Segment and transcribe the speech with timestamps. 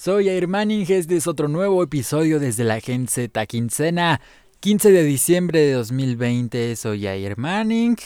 [0.00, 4.22] Soy Air Manning, este es otro nuevo episodio desde la Gen Z Quincena,
[4.60, 6.74] 15 de diciembre de 2020.
[6.76, 7.98] Soy Air Manning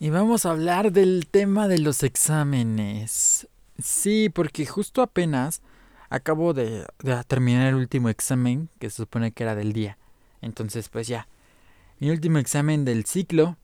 [0.00, 3.46] y vamos a hablar del tema de los exámenes.
[3.78, 5.62] Sí, porque justo apenas
[6.08, 6.84] acabo de,
[7.28, 9.98] terminar el último examen, que se supone que era del día.
[10.42, 11.28] Entonces, pues ya,
[12.00, 13.56] mi último examen del ciclo.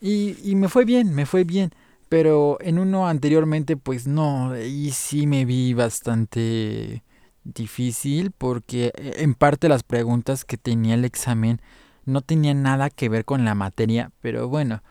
[0.00, 1.72] Y, y me fue bien, me fue bien.
[2.08, 7.02] Pero en uno anteriormente, pues no, y sí me vi bastante
[7.44, 11.60] difícil porque eh, en parte las preguntas que tenía el examen
[12.04, 14.82] no tenían nada que ver con la materia, pero bueno,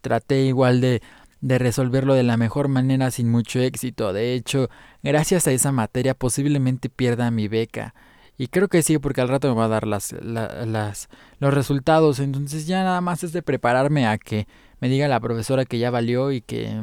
[0.00, 1.02] traté igual de,
[1.42, 4.12] de resolverlo de la mejor manera sin mucho éxito.
[4.12, 4.70] De hecho,
[5.02, 7.94] gracias a esa materia posiblemente pierda mi beca.
[8.38, 11.08] Y creo que sí, porque al rato me va a dar las, las,
[11.38, 12.18] los resultados.
[12.18, 14.46] Entonces ya nada más es de prepararme a que
[14.82, 16.82] me diga la profesora que ya valió y que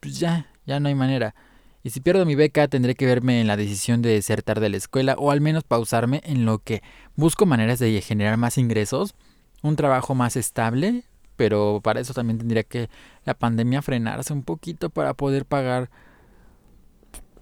[0.00, 1.34] pues ya, ya no hay manera.
[1.82, 4.78] Y si pierdo mi beca tendré que verme en la decisión de desertar de la
[4.78, 6.82] escuela o al menos pausarme en lo que
[7.16, 9.14] busco maneras de generar más ingresos,
[9.60, 11.04] un trabajo más estable,
[11.36, 12.88] pero para eso también tendría que
[13.26, 15.90] la pandemia frenarse un poquito para poder pagar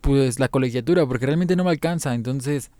[0.00, 2.73] pues la colegiatura porque realmente no me alcanza, entonces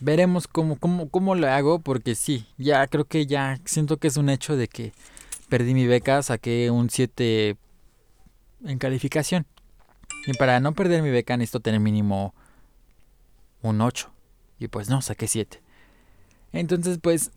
[0.00, 4.16] veremos cómo, cómo, cómo lo hago, porque sí, ya creo que ya siento que es
[4.16, 4.92] un hecho de que
[5.52, 7.58] perdí mi beca, saqué un 7
[8.64, 9.44] en calificación.
[10.26, 12.34] Y para no perder mi beca necesito tener mínimo
[13.60, 14.10] un 8.
[14.58, 15.60] Y pues no, saqué 7.
[16.54, 17.32] Entonces pues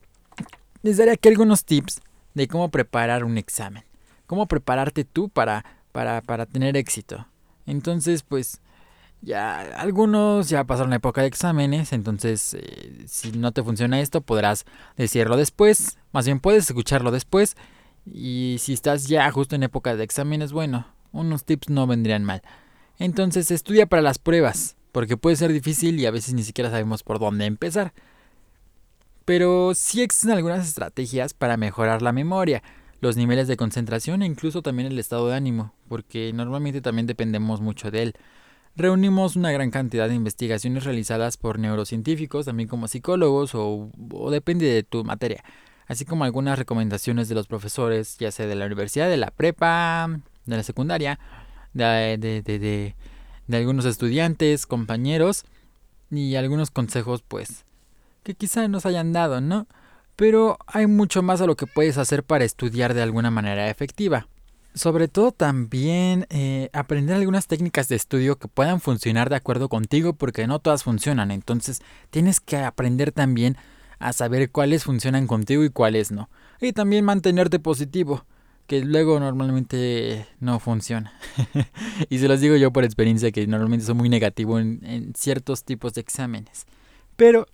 [0.81, 1.99] les daré aquí algunos tips
[2.35, 3.83] de cómo preparar un examen.
[4.27, 7.27] Cómo prepararte tú para, para, para tener éxito.
[7.65, 8.61] Entonces pues
[9.21, 14.21] ya algunos ya pasaron la época de exámenes, entonces eh, si no te funciona esto
[14.21, 14.63] podrás
[14.95, 17.57] decirlo después, más bien puedes escucharlo después
[18.05, 22.41] y si estás ya justo en época de exámenes, bueno, unos tips no vendrían mal.
[22.99, 27.03] Entonces estudia para las pruebas, porque puede ser difícil y a veces ni siquiera sabemos
[27.03, 27.93] por dónde empezar.
[29.25, 32.63] Pero sí existen algunas estrategias para mejorar la memoria,
[33.01, 37.59] los niveles de concentración e incluso también el estado de ánimo, porque normalmente también dependemos
[37.59, 38.15] mucho de él
[38.75, 43.89] reunimos una gran cantidad de investigaciones realizadas por neurocientíficos, también como psicólogos o,
[44.31, 45.43] depende de tu materia,
[45.87, 50.19] así como algunas recomendaciones de los profesores, ya sea de la universidad, de la prepa,
[50.45, 51.19] de la secundaria,
[51.73, 55.45] de, de, algunos estudiantes, compañeros
[56.09, 57.65] y algunos consejos pues
[58.23, 59.67] que quizá nos hayan dado, ¿no?
[60.15, 64.27] Pero hay mucho más a lo que puedes hacer para estudiar de alguna manera efectiva
[64.75, 70.13] sobre todo también eh, aprender algunas técnicas de estudio que puedan funcionar de acuerdo contigo
[70.13, 71.31] porque no todas funcionan.
[71.31, 73.57] Entonces tienes que aprender también
[73.99, 76.29] a saber cuáles funcionan contigo y cuáles no.
[76.61, 78.25] Y también mantenerte positivo,
[78.67, 81.13] que luego normalmente no funciona.
[82.09, 85.63] y se los digo yo por experiencia que normalmente soy muy negativo en, en ciertos
[85.63, 86.65] tipos de exámenes.
[87.15, 87.47] Pero,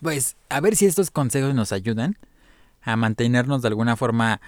[0.00, 2.16] pues, a ver si estos consejos nos ayudan
[2.82, 4.40] a mantenernos de alguna forma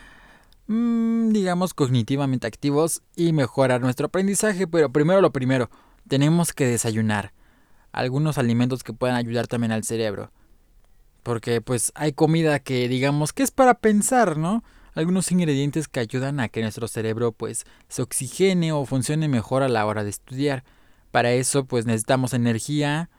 [0.69, 4.69] mmm, digamos, cognitivamente activos y mejorar nuestro aprendizaje.
[4.69, 5.69] Pero primero lo primero,
[6.07, 7.33] tenemos que desayunar
[7.91, 10.31] algunos alimentos que puedan ayudar también al cerebro.
[11.29, 14.65] Porque pues hay comida que digamos que es para pensar, ¿no?
[14.95, 19.69] Algunos ingredientes que ayudan a que nuestro cerebro pues se oxigene o funcione mejor a
[19.69, 20.65] la hora de estudiar.
[21.11, 23.11] Para eso pues necesitamos energía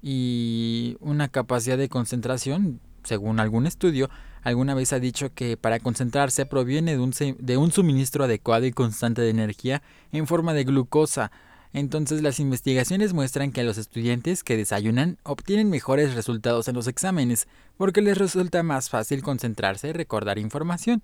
[0.00, 4.08] y una capacidad de concentración, según algún estudio,
[4.42, 8.72] alguna vez ha dicho que para concentrarse proviene de un, de un suministro adecuado y
[8.72, 11.30] constante de energía en forma de glucosa.
[11.72, 17.46] Entonces las investigaciones muestran que los estudiantes que desayunan obtienen mejores resultados en los exámenes,
[17.76, 21.02] porque les resulta más fácil concentrarse y recordar información.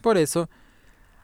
[0.00, 0.48] Por eso,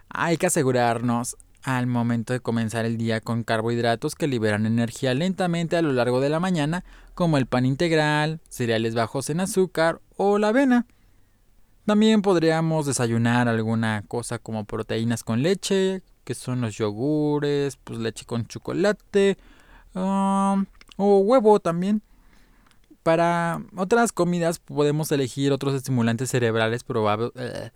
[0.09, 5.77] hay que asegurarnos al momento de comenzar el día con carbohidratos que liberan energía lentamente
[5.77, 6.85] a lo largo de la mañana,
[7.15, 10.87] como el pan integral, cereales bajos en azúcar o la avena.
[11.87, 18.25] También podríamos desayunar alguna cosa como proteínas con leche, que son los yogures, pues leche
[18.25, 19.37] con chocolate,
[19.95, 20.65] um,
[20.97, 22.03] o huevo también.
[23.03, 27.33] Para otras comidas podemos elegir otros estimulantes cerebrales probados.
[27.37, 27.71] Eh,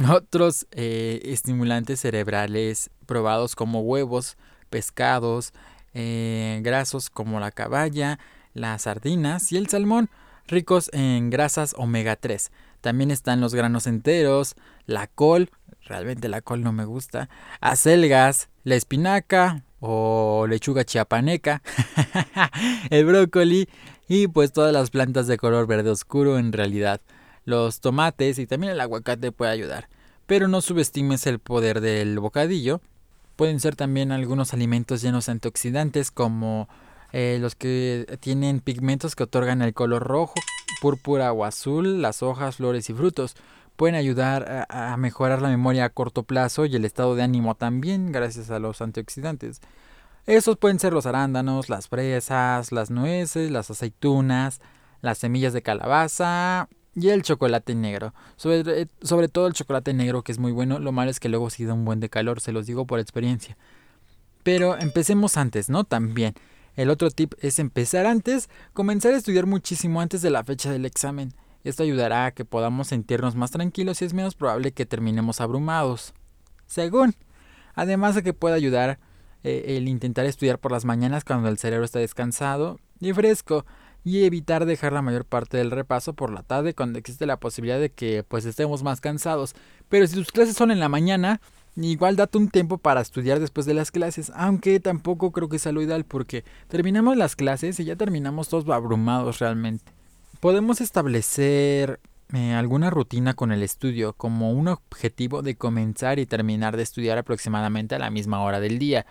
[0.10, 4.36] otros eh, estimulantes cerebrales probados como huevos,
[4.68, 5.52] pescados,
[5.94, 8.18] eh, grasos como la caballa,
[8.54, 10.08] las sardinas y el salmón,
[10.46, 12.50] ricos en grasas omega 3.
[12.80, 14.56] También están los granos enteros,
[14.86, 15.50] la col,
[15.90, 17.28] realmente la col no me gusta,
[17.60, 21.62] acelgas, la espinaca o lechuga chiapaneca,
[22.90, 23.68] el brócoli
[24.08, 27.00] y pues todas las plantas de color verde oscuro en realidad.
[27.44, 29.88] Los tomates y también el aguacate puede ayudar.
[30.26, 32.80] Pero no subestimes el poder del bocadillo.
[33.34, 36.68] Pueden ser también algunos alimentos llenos de antioxidantes como
[37.12, 40.34] eh, los que tienen pigmentos que otorgan el color rojo,
[40.80, 43.34] púrpura o azul, las hojas, flores y frutos.
[43.80, 48.12] Pueden ayudar a, mejorar la memoria a corto plazo y el estado de ánimo también
[48.12, 49.62] gracias a los antioxidantes.
[50.26, 54.60] Esos pueden ser los arándanos, las fresas, las nueces, las aceitunas,
[55.00, 58.12] las semillas de calabaza y el chocolate negro.
[58.36, 60.78] Sobre, sobre, todo el chocolate negro que es muy bueno.
[60.78, 63.00] Lo malo es que luego sí da un buen de calor, se los digo por
[63.00, 63.56] experiencia.
[64.42, 65.84] Pero empecemos antes, ¿no?
[65.84, 66.34] También.
[66.76, 70.84] El otro tip es empezar antes, comenzar a estudiar muchísimo antes de la fecha del
[70.84, 71.32] examen.
[71.64, 76.14] Esto ayudará a que podamos sentirnos más tranquilos y es menos probable que terminemos abrumados.
[76.66, 77.14] Según.
[77.74, 78.98] Además de que puede ayudar
[79.42, 83.64] eh, el intentar estudiar por las mañanas cuando el cerebro está descansado y fresco
[84.04, 87.78] y evitar dejar la mayor parte del repaso por la tarde cuando existe la posibilidad
[87.78, 89.54] de que pues estemos más cansados.
[89.88, 91.40] Pero si tus clases son en la mañana,
[91.76, 95.72] Igual date un tiempo para estudiar después de las clases, aunque tampoco creo que sea
[95.72, 99.92] lo ideal porque terminamos las clases y ya terminamos todos abrumados realmente.
[100.40, 102.00] Podemos establecer
[102.32, 107.18] eh, alguna rutina con el estudio como un objetivo de comenzar y terminar de estudiar
[107.18, 109.04] aproximadamente a la misma hora del día.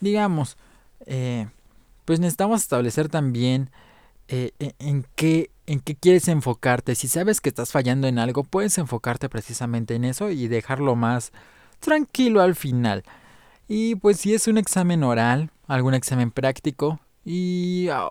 [0.00, 0.56] Digamos,
[1.04, 1.48] eh,
[2.06, 3.70] pues necesitamos establecer también
[4.28, 6.94] eh, en, qué, en qué quieres enfocarte.
[6.94, 11.32] Si sabes que estás fallando en algo, puedes enfocarte precisamente en eso y dejarlo más
[11.80, 13.04] tranquilo al final.
[13.68, 18.08] Y pues si es un examen oral, algún examen práctico, y ah,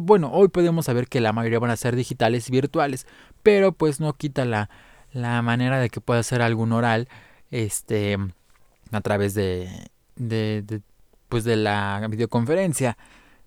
[0.00, 3.06] bueno, hoy podemos saber que la mayoría van a ser digitales y virtuales,
[3.42, 4.70] pero pues no quita la,
[5.12, 7.08] la manera de que pueda ser algún oral
[7.50, 8.18] este
[8.90, 9.68] a través de,
[10.16, 10.80] de, de,
[11.28, 12.96] pues de la videoconferencia,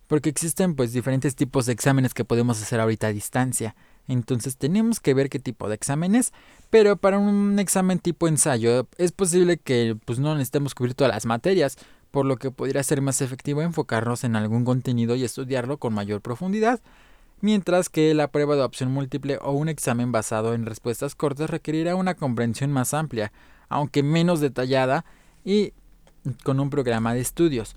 [0.08, 3.76] porque existen pues diferentes tipos de exámenes que podemos hacer ahorita a distancia.
[4.08, 6.34] Entonces tenemos que ver qué tipo de exámenes,
[6.70, 11.26] pero para un examen tipo ensayo es posible que pues, no necesitemos cubrir todas las
[11.26, 11.78] materias,
[12.12, 16.22] por lo que podría ser más efectivo enfocarnos en algún contenido y estudiarlo con mayor
[16.22, 16.82] profundidad,
[17.40, 21.96] mientras que la prueba de opción múltiple o un examen basado en respuestas cortas requerirá
[21.96, 23.32] una comprensión más amplia,
[23.70, 25.06] aunque menos detallada
[25.44, 25.74] y
[26.44, 27.76] con un programa de estudios.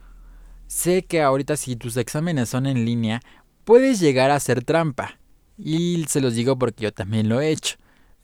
[0.66, 3.20] Sé que ahorita si tus exámenes son en línea,
[3.64, 5.18] puedes llegar a hacer trampa,
[5.56, 7.76] y se los digo porque yo también lo he hecho.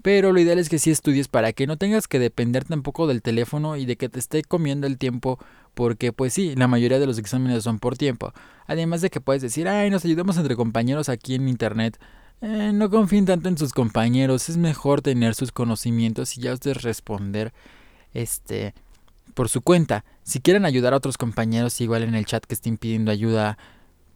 [0.03, 3.23] Pero lo ideal es que sí estudies para que no tengas que depender tampoco del
[3.23, 5.39] teléfono y de que te esté comiendo el tiempo,
[5.81, 8.35] porque pues sí, la mayoría de los exámenes son por tiempo.
[8.67, 11.99] Además de que puedes decir, ay, nos ayudamos entre compañeros aquí en internet.
[12.43, 16.83] Eh, no confíen tanto en sus compañeros, es mejor tener sus conocimientos y ya ustedes
[16.83, 17.55] responder
[18.13, 18.75] este
[19.33, 20.05] por su cuenta.
[20.23, 23.57] Si quieren ayudar a otros compañeros, igual en el chat que estén pidiendo ayuda,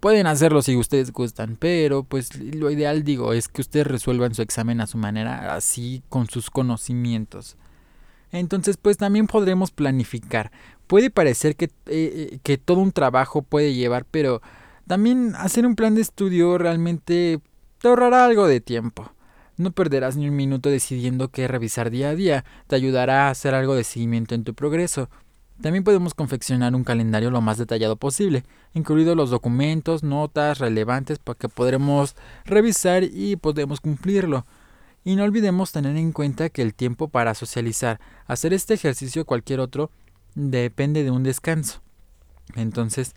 [0.01, 4.43] Pueden hacerlo si ustedes gustan, pero pues lo ideal digo es que ustedes resuelvan su
[4.43, 7.57] examen a su manera, así con sus conocimientos.
[8.31, 10.51] Entonces pues también podremos planificar.
[10.87, 14.43] Puede parecer que, eh, que todo un trabajo puede llevar, pero
[14.87, 17.41] también hacer un plan de estudio realmente
[17.81, 19.11] te ahorrará algo de tiempo.
[19.57, 23.55] No perderás ni un minuto decidiendo qué revisar día a día, te ayudará a hacer
[23.55, 25.09] algo de seguimiento en tu progreso.
[25.63, 28.45] También podemos confeccionar un calendario lo más detallado posible,
[28.75, 34.45] incluidos los documentos, notas relevantes para que podremos revisar y podemos cumplirlo.
[35.05, 39.27] Y no olvidemos tener en cuenta que el tiempo para socializar, hacer este ejercicio o
[39.27, 39.91] cualquier otro,
[40.35, 41.81] depende de un descanso.
[42.55, 43.13] Entonces,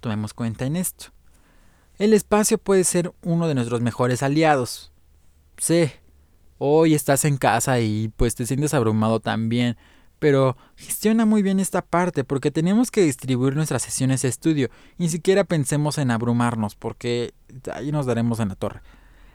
[0.00, 1.06] tomemos cuenta en esto.
[1.98, 4.92] El espacio puede ser uno de nuestros mejores aliados.
[5.58, 5.90] Sí,
[6.58, 9.76] hoy estás en casa y pues te sientes abrumado también
[10.20, 14.68] pero gestiona muy bien esta parte porque tenemos que distribuir nuestras sesiones de estudio.
[14.98, 17.32] Ni siquiera pensemos en abrumarnos porque
[17.72, 18.82] ahí nos daremos en la torre.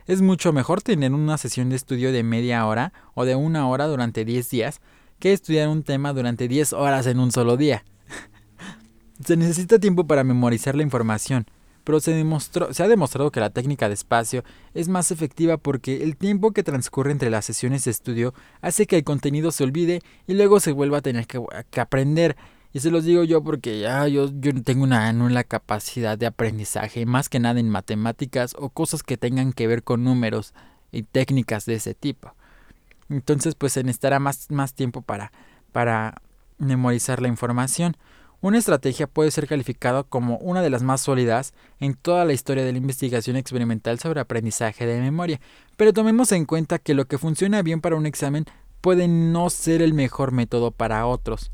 [0.06, 3.88] Es mucho mejor tener una sesión de estudio de media hora o de una hora
[3.88, 4.80] durante 10 días
[5.18, 7.84] que estudiar un tema durante 10 horas en un solo día.
[9.24, 11.46] Se necesita tiempo para memorizar la información,
[11.84, 14.44] pero se, demostró, se ha demostrado que la técnica de espacio
[14.74, 18.96] es más efectiva porque el tiempo que transcurre entre las sesiones de estudio hace que
[18.96, 21.40] el contenido se olvide y luego se vuelva a tener que,
[21.80, 22.36] aprender.
[22.72, 27.06] Y se los digo yo porque ya yo, yo tengo una nula capacidad de aprendizaje,
[27.06, 30.52] más que nada en matemáticas o cosas que tengan que ver con números
[30.92, 32.34] y técnicas de ese tipo.
[33.08, 35.32] Entonces pues se necesitará más, más tiempo para,
[35.72, 36.20] para
[36.58, 37.96] memorizar la información.
[38.40, 42.64] Una estrategia puede ser calificada como una de las más sólidas en toda la historia
[42.64, 45.40] de la investigación experimental sobre aprendizaje de memoria,
[45.76, 48.44] pero tomemos en cuenta que lo que funciona bien para un examen
[48.82, 51.50] puede no ser el mejor método para otros.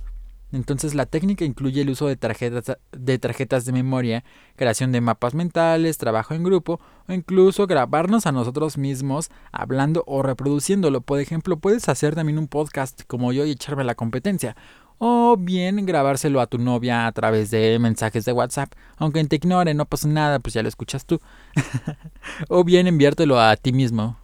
[0.53, 4.23] Entonces la técnica incluye el uso de tarjetas, de tarjetas de memoria,
[4.55, 6.79] creación de mapas mentales, trabajo en grupo
[7.09, 11.01] o incluso grabarnos a nosotros mismos hablando o reproduciéndolo.
[11.01, 14.55] Por ejemplo, puedes hacer también un podcast como yo y echarme la competencia
[14.99, 19.75] o bien grabárselo a tu novia a través de mensajes de WhatsApp, aunque te ignore,
[19.75, 21.19] no pasa nada, pues ya lo escuchas tú.
[22.49, 24.17] o bien enviártelo a ti mismo.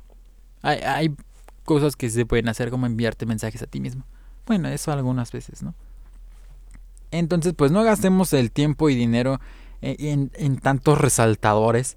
[0.63, 1.17] Hay, hay
[1.65, 4.05] cosas que se pueden hacer como enviarte mensajes a ti mismo.
[4.47, 5.75] Bueno, eso algunas veces, ¿no?
[7.11, 9.41] Entonces, pues no gastemos el tiempo y dinero
[9.81, 11.97] en, en tantos resaltadores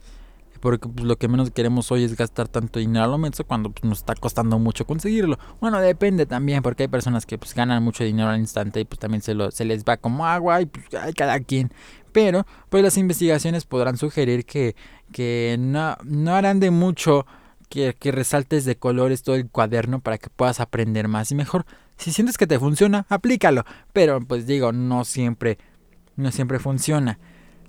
[0.62, 3.72] porque pues, lo que menos queremos hoy es gastar tanto dinero a lo menos cuando
[3.72, 5.38] pues, nos está costando mucho conseguirlo.
[5.60, 9.00] Bueno, depende también, porque hay personas que pues, ganan mucho dinero al instante y pues
[9.00, 11.74] también se, lo, se les va como agua y pues hay cada quien.
[12.14, 14.76] Pero pues las investigaciones podrán sugerir que,
[15.12, 17.26] que no, no harán de mucho
[17.68, 21.66] que, que resaltes de colores todo el cuaderno para que puedas aprender más y mejor.
[22.02, 23.64] Si sientes que te funciona, aplícalo.
[23.94, 25.60] Pero pues digo, no siempre,
[26.16, 27.20] no siempre funciona.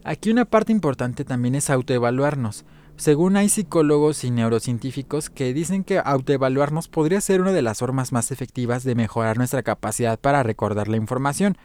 [0.04, 2.64] Aquí una parte importante también es autoevaluarnos.
[2.96, 8.10] Según hay psicólogos y neurocientíficos que dicen que autoevaluarnos podría ser una de las formas
[8.12, 11.58] más efectivas de mejorar nuestra capacidad para recordar la información.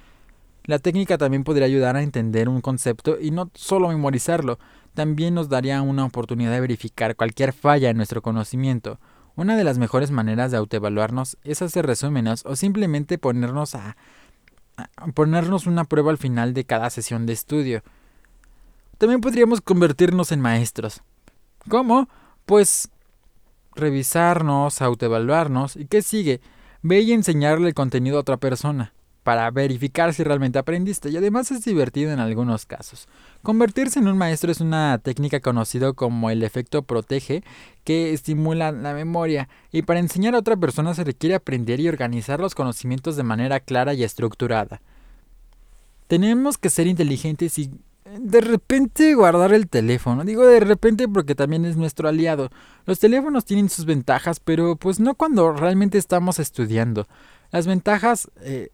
[0.66, 4.60] La técnica también podría ayudar a entender un concepto y no solo memorizarlo,
[4.94, 9.00] también nos daría una oportunidad de verificar cualquier falla en nuestro conocimiento.
[9.38, 13.96] Una de las mejores maneras de autoevaluarnos es hacer resúmenes o simplemente ponernos a,
[15.14, 17.84] ponernos una prueba al final de cada sesión de estudio.
[18.98, 21.04] También podríamos convertirnos en maestros.
[21.70, 22.10] ¿Cómo?
[22.48, 22.90] Pues
[23.76, 26.42] revisarnos, autoevaluarnos y qué sigue.
[26.82, 28.92] Ve y enseñarle el contenido a otra persona
[29.28, 33.10] para verificar si realmente aprendiste y además es divertido en algunos casos.
[33.44, 37.44] Convertirse en un maestro es una técnica conocida como el efecto protege
[37.84, 42.40] que estimula la memoria y para enseñar a otra persona se requiere aprender y organizar
[42.40, 44.80] los conocimientos de manera clara y estructurada.
[46.08, 47.70] Tenemos que ser inteligentes y
[48.06, 50.24] de repente guardar el teléfono.
[50.24, 52.50] Digo de repente porque también es nuestro aliado.
[52.86, 57.10] Los teléfonos tienen sus ventajas, pero pues no cuando realmente estamos estudiando.
[57.52, 58.70] Las ventajas eh,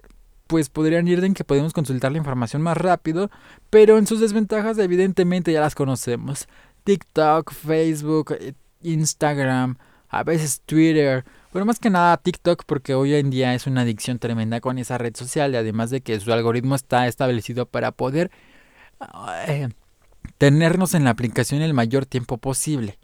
[0.48, 3.30] pues podrían ir en que podemos consultar la información más rápido,
[3.70, 6.48] pero en sus desventajas evidentemente ya las conocemos.
[6.84, 9.78] TikTok, Facebook, eh, Instagram,
[10.10, 14.20] a veces Twitter, pero más que nada TikTok porque hoy en día es una adicción
[14.20, 18.32] tremenda con esa red social y además de que su algoritmo está establecido para poder
[19.48, 19.70] eh,
[20.38, 23.00] tenernos en la aplicación el mayor tiempo posible.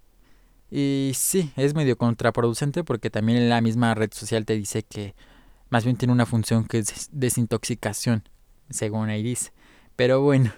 [0.72, 5.16] Y sí, es medio contraproducente porque también la misma red social te dice que
[5.70, 8.24] más bien tiene una función que es desintoxicación,
[8.70, 9.52] según ahí dice.
[9.96, 10.52] Pero bueno,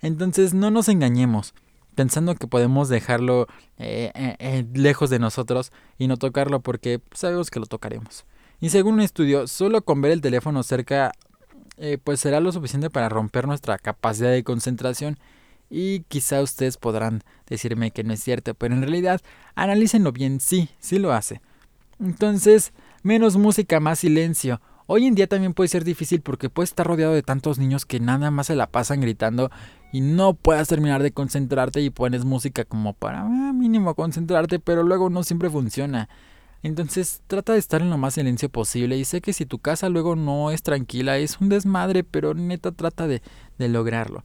[0.00, 1.54] entonces no nos engañemos
[1.94, 3.46] pensando que podemos dejarlo
[3.78, 8.26] eh, eh, lejos de nosotros y no tocarlo porque sabemos que lo tocaremos.
[8.60, 11.12] Y según un estudio, solo con ver el teléfono cerca
[11.78, 15.18] eh, pues será lo suficiente para romper nuestra capacidad de concentración.
[15.68, 19.20] Y quizá ustedes podrán decirme que no es cierto, pero en realidad
[19.56, 21.40] analícenlo bien, sí, sí lo hace.
[21.98, 22.72] Entonces,
[23.06, 24.60] menos música, más silencio.
[24.86, 28.00] Hoy en día también puede ser difícil porque puedes estar rodeado de tantos niños que
[28.00, 29.50] nada más se la pasan gritando
[29.92, 34.82] y no puedas terminar de concentrarte y pones música como para ah, mínimo concentrarte, pero
[34.82, 36.08] luego no siempre funciona.
[36.64, 39.88] Entonces trata de estar en lo más silencio posible y sé que si tu casa
[39.88, 43.22] luego no es tranquila es un desmadre, pero neta trata de,
[43.58, 44.24] lograrlo.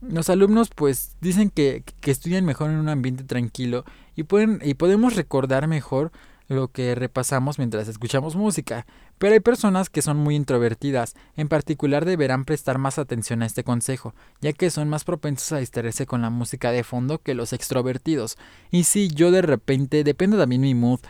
[0.00, 3.84] Los alumnos pues dicen que, que, estudian mejor en un ambiente tranquilo
[4.16, 6.10] y, pueden, y podemos recordar mejor
[6.48, 8.86] lo que repasamos mientras escuchamos música,
[9.18, 13.64] pero hay personas que son muy introvertidas, en particular deberán prestar más atención a este
[13.64, 17.52] consejo, ya que son más propensos a distraerse con la música de fondo que los
[17.52, 18.36] extrovertidos.
[18.70, 21.00] Y si yo de repente, depende también mi mood,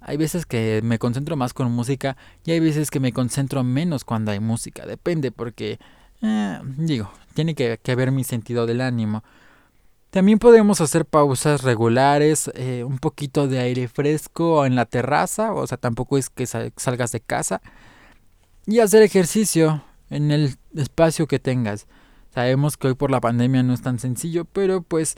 [0.00, 4.04] hay veces que me concentro más con música y hay veces que me concentro menos
[4.04, 4.86] cuando hay música.
[4.86, 5.78] Depende porque,
[6.22, 9.24] eh, digo, tiene que, que, ver mi sentido del ánimo.
[10.10, 15.66] También podemos hacer pausas regulares, eh, un poquito de aire fresco en la terraza, o
[15.66, 17.60] sea, tampoco es que salgas de casa.
[18.66, 21.86] Y hacer ejercicio en el espacio que tengas.
[22.34, 25.16] Sabemos que hoy por la pandemia no es tan sencillo, pero pues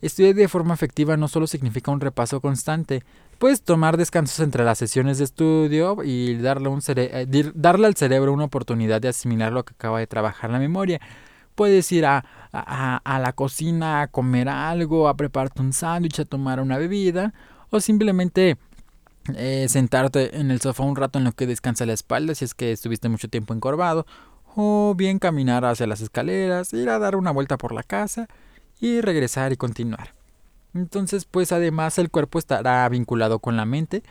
[0.00, 3.02] estudiar de forma efectiva no solo significa un repaso constante,
[3.40, 8.34] Puedes tomar descansos entre las sesiones de estudio y darle, un eh, darle al cerebro
[8.34, 11.00] una oportunidad de asimilar lo que acaba de trabajar la memoria.
[11.60, 16.58] Puedes ir a, a, la cocina a comer algo, a prepararte un sándwich, a tomar
[16.58, 17.34] una bebida
[17.68, 18.56] o simplemente
[19.36, 22.54] eh, sentarte en el sofá un rato en lo que descansa la espalda si es
[22.54, 24.06] que estuviste mucho tiempo encorvado
[24.56, 28.26] o bien caminar hacia las escaleras, ir a dar una vuelta por la casa
[28.80, 30.14] y regresar y continuar.
[30.72, 34.02] Entonces, pues además el cuerpo estará vinculado con la mente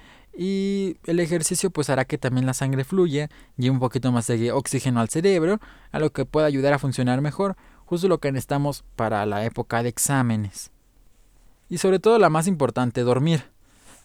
[0.41, 4.53] y el ejercicio pues hará que también la sangre fluya y un poquito más de
[4.53, 5.60] oxígeno al cerebro,
[5.91, 9.84] a lo que pueda ayudar a funcionar mejor, justo lo que necesitamos para la época
[9.84, 10.72] de exámenes.
[11.67, 13.43] Y sobre todo la más importante, dormir.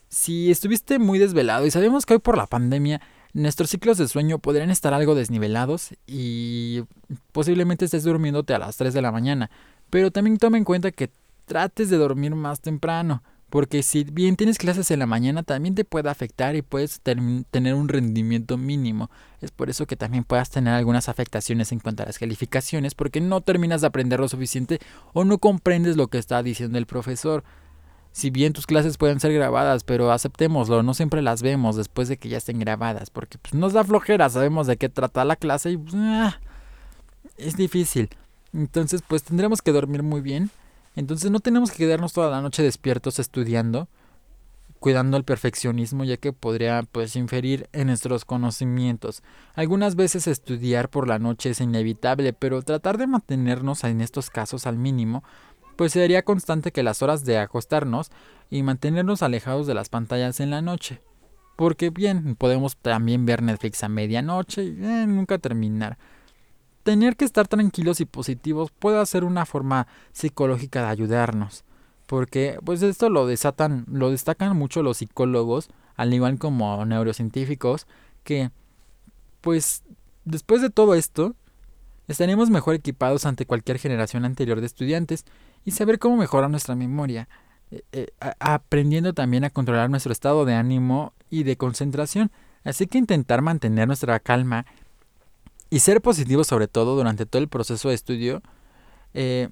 [0.08, 3.00] Si estuviste muy desvelado y sabemos que hoy por la pandemia
[3.32, 6.82] nuestros ciclos de sueño podrían estar algo desnivelados y
[7.30, 9.50] posiblemente estés durmiéndote a las 3 de la mañana.
[9.88, 11.10] Pero también toma en cuenta que
[11.44, 13.22] trates de dormir más temprano.
[13.54, 17.74] Porque si bien tienes clases en la mañana, también te puede afectar y puedes tener
[17.74, 19.12] un rendimiento mínimo.
[19.40, 23.20] Es por eso que también puedas tener algunas afectaciones en cuanto a las calificaciones, porque
[23.20, 24.80] no terminas de aprender lo suficiente
[25.12, 27.44] o no comprendes lo que está diciendo el profesor.
[28.10, 32.16] Si bien tus clases pueden ser grabadas, pero aceptémoslo, no siempre las vemos después de
[32.16, 35.70] que ya estén grabadas, porque pues, nos da flojera, sabemos de qué trata la clase
[35.70, 36.40] y pues, ah,
[37.36, 38.10] es difícil.
[38.52, 40.50] Entonces, pues tendremos que dormir muy bien
[40.96, 43.88] entonces no tenemos que quedarnos toda la noche despiertos estudiando,
[44.78, 49.22] cuidando el perfeccionismo, ya que podría pues inferir en nuestros conocimientos.
[49.54, 54.66] Algunas veces estudiar por la noche es inevitable, pero tratar de mantenernos en estos casos
[54.66, 55.24] al mínimo,
[55.76, 58.10] pues sería constante que las horas de acostarnos
[58.50, 61.00] y mantenernos alejados de las pantallas en la noche.
[61.56, 65.98] Porque bien, podemos también ver Netflix a medianoche y eh, nunca terminar
[66.84, 71.64] tener que estar tranquilos y positivos puede ser una forma psicológica de ayudarnos.
[72.06, 77.86] Porque pues esto lo desatan, lo destacan mucho los psicólogos, al igual como neurocientíficos,
[78.22, 78.50] que
[79.40, 79.82] pues
[80.24, 81.34] después de todo esto,
[82.06, 85.24] estaremos mejor equipados ante cualquier generación anterior de estudiantes
[85.64, 87.28] y saber cómo mejorar nuestra memoria,
[87.70, 92.30] eh, eh, aprendiendo también a controlar nuestro estado de ánimo y de concentración.
[92.62, 94.66] Así que intentar mantener nuestra calma
[95.70, 98.42] y ser positivo sobre todo durante todo el proceso de estudio
[99.14, 99.48] eh,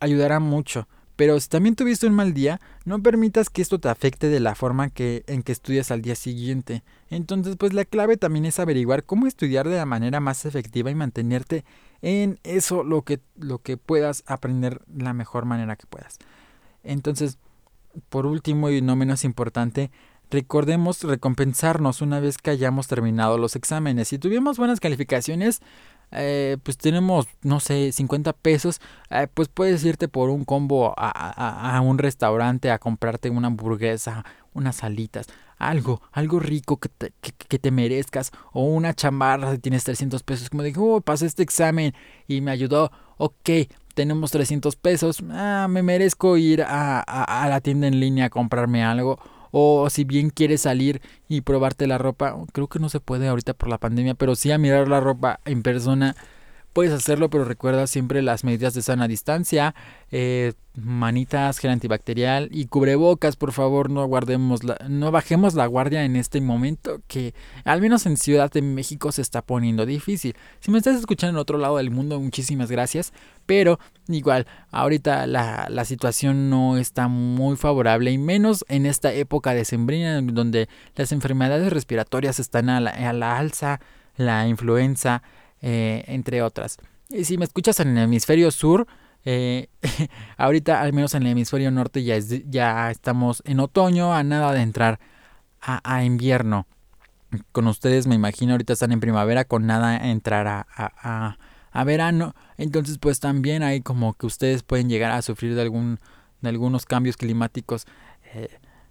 [0.00, 0.88] ayudará mucho.
[1.16, 4.54] Pero si también tuviste un mal día, no permitas que esto te afecte de la
[4.54, 6.82] forma que, en que estudias al día siguiente.
[7.08, 10.94] Entonces, pues la clave también es averiguar cómo estudiar de la manera más efectiva y
[10.94, 11.64] mantenerte
[12.02, 16.18] en eso lo que, lo que puedas aprender la mejor manera que puedas.
[16.84, 17.38] Entonces,
[18.10, 19.90] por último y no menos importante,
[20.30, 24.08] recordemos recompensarnos una vez que hayamos terminado los exámenes.
[24.08, 25.60] Si tuvimos buenas calificaciones,
[26.12, 28.80] eh, pues tenemos, no sé, 50 pesos,
[29.10, 34.76] eh, pues puedes irte por un combo a, un restaurante a comprarte una hamburguesa, unas
[34.76, 35.26] salitas,
[35.58, 40.48] algo, algo rico que te, que, te merezcas, o una chamarra si tienes 300 pesos,
[40.48, 41.92] como digo, oh, pasé este examen
[42.28, 43.50] y me ayudó, ok,
[43.94, 48.84] tenemos 300 pesos, ah, me merezco ir a, a la tienda en línea a comprarme
[48.84, 49.18] algo
[49.50, 53.54] o si bien quieres salir y probarte la ropa, creo que no se puede ahorita
[53.54, 56.16] por la pandemia, pero sí a mirar la ropa en persona
[56.76, 59.74] puedes hacerlo, pero recuerda siempre las medidas de sana distancia,
[60.10, 66.04] eh, manitas, gel antibacterial y cubrebocas, por favor, no guardemos la, no bajemos la guardia
[66.04, 67.32] en este momento que
[67.64, 70.36] al menos en Ciudad de México se está poniendo difícil.
[70.60, 73.14] Si me estás escuchando en otro lado del mundo, muchísimas gracias,
[73.46, 79.54] pero igual, ahorita la, la situación no está muy favorable y menos en esta época
[79.54, 83.80] de sembrina donde las enfermedades respiratorias están a la, a la alza,
[84.18, 85.22] la influenza,
[85.62, 86.78] eh, entre otras.
[87.08, 88.86] Y si me escuchas en el hemisferio sur,
[89.24, 89.68] eh,
[90.36, 94.62] ahorita al menos en el hemisferio norte ya, ya estamos en otoño, a nada de
[94.62, 94.98] entrar
[95.60, 96.66] a, invierno.
[97.50, 101.36] Con ustedes me imagino ahorita están en primavera, con nada entrar a,
[101.72, 102.34] a, verano.
[102.56, 105.98] Entonces pues también hay como que ustedes pueden llegar a sufrir de, algún,
[106.40, 107.86] de algunos cambios climáticos
[108.32, 108.48] eh,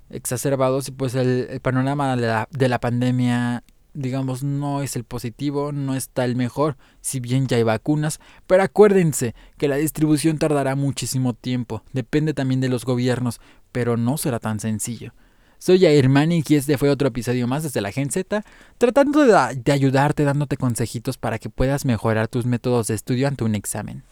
[0.09, 3.63] exacerbados y pues el, panorama de la pandemia
[3.95, 8.63] digamos, no es el positivo, no está el mejor, si bien ya hay vacunas, pero
[8.63, 13.39] acuérdense que la distribución tardará muchísimo tiempo, depende también de los gobiernos,
[13.71, 15.13] pero no será tan sencillo.
[15.57, 18.43] Soy Jair y este fue otro episodio más desde la Gen Z,
[18.77, 23.55] tratando de, ayudarte dándote consejitos para que puedas mejorar tus métodos de estudio ante un
[23.55, 24.03] examen.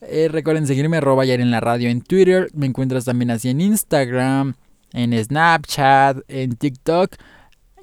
[0.00, 4.54] Eh, recuerden seguirme en la radio en Twitter, me encuentras también así en Instagram,
[4.92, 7.16] en Snapchat, en TikTok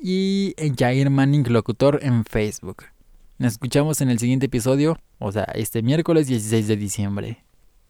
[0.08, 2.84] y Jair Manning Locutor en Facebook.
[3.40, 7.45] Nos escuchamos en el siguiente episodio, o sea, este miércoles 16 de diciembre.